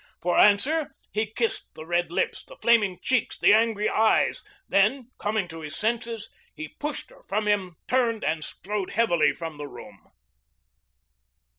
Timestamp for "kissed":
1.31-1.75